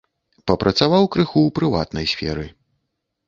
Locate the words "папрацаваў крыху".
0.51-1.39